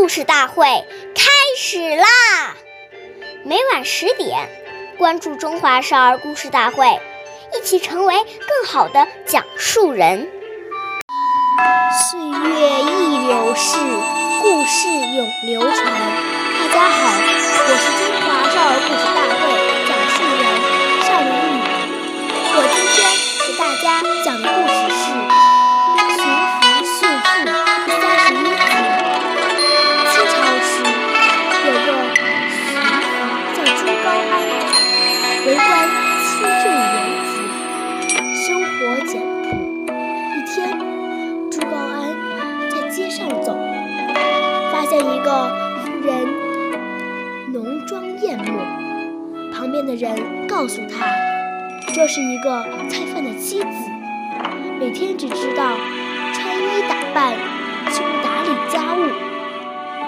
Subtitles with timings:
[0.00, 0.64] 故事大会
[1.14, 1.24] 开
[1.58, 2.06] 始啦！
[3.44, 4.48] 每晚十点，
[4.96, 6.86] 关注《中华少儿故事大会》，
[7.54, 10.26] 一起成为更好的讲述人。
[11.92, 13.76] 岁月易流逝，
[14.40, 15.84] 故事永流传。
[15.84, 17.10] 大家好，
[17.68, 19.59] 我是中华少儿故事大会
[43.42, 43.56] 走，
[44.72, 45.50] 发现一个
[45.84, 46.26] 妇人
[47.52, 48.60] 浓妆艳抹。
[49.52, 51.06] 旁边的人告诉他，
[51.92, 53.66] 这是一个菜贩的妻子，
[54.78, 55.76] 每天只知道
[56.32, 57.34] 穿衣打扮，
[57.92, 58.98] 却不打理家务。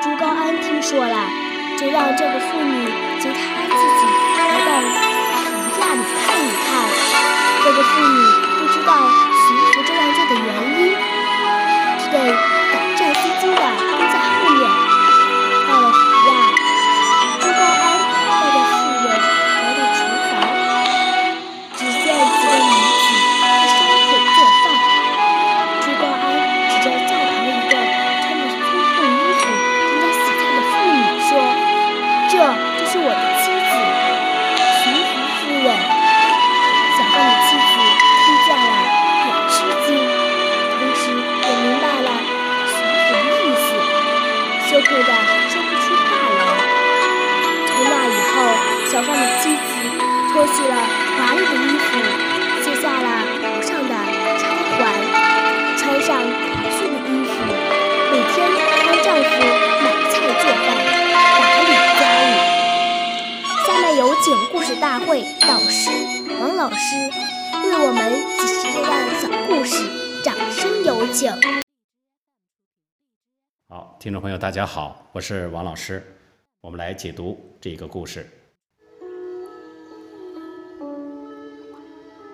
[0.00, 1.28] 朱高安听说了，
[1.76, 2.86] 就让这个妇女
[3.20, 4.06] 接他自己
[4.38, 5.13] 来到
[64.80, 65.90] 大会导师
[66.40, 66.96] 王老师
[67.64, 69.84] 为我们解释这段小故事，
[70.22, 71.30] 掌声有请。
[73.68, 76.02] 好，听众朋友，大家好，我是王老师，
[76.60, 78.28] 我们来解读这个故事。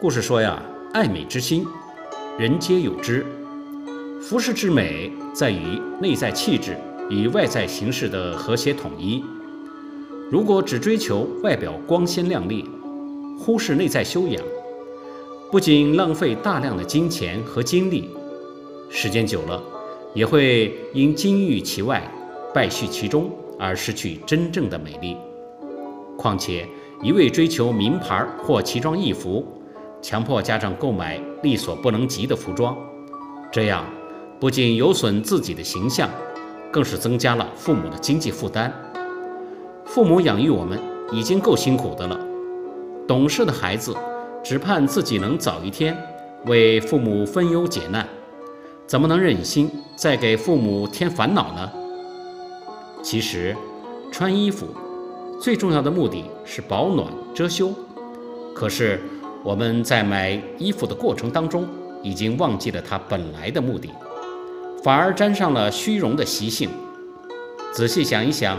[0.00, 0.62] 故事说呀，
[0.92, 1.64] 爱美之心，
[2.38, 3.24] 人皆有之。
[4.20, 6.76] 服饰之美，在于内在气质
[7.10, 9.24] 与外在形式的和谐统一。
[10.30, 12.64] 如果只追求外表光鲜亮丽，
[13.38, 14.42] 忽视内在修养，
[15.50, 18.08] 不仅浪费大量的金钱和精力，
[18.88, 19.62] 时间久了，
[20.14, 22.02] 也会因金玉其外，
[22.54, 25.16] 败絮其中而失去真正的美丽。
[26.16, 26.66] 况且，
[27.02, 29.46] 一味追求名牌或奇装异服，
[30.00, 32.76] 强迫家长购买力所不能及的服装，
[33.52, 33.84] 这样
[34.40, 36.08] 不仅有损自己的形象，
[36.72, 38.72] 更是增加了父母的经济负担。
[39.94, 40.76] 父母养育我们
[41.12, 42.18] 已经够辛苦的了，
[43.06, 43.94] 懂事的孩子
[44.42, 45.96] 只盼自己能早一天
[46.46, 48.04] 为父母分忧解难，
[48.88, 51.70] 怎么能忍心再给父母添烦恼呢？
[53.04, 53.56] 其实，
[54.10, 54.66] 穿衣服
[55.40, 57.72] 最重要的目的是保暖遮羞，
[58.52, 59.00] 可是
[59.44, 61.68] 我们在买衣服的过程当中，
[62.02, 63.90] 已经忘记了它本来的目的，
[64.82, 66.68] 反而沾上了虚荣的习性。
[67.72, 68.58] 仔细想一想。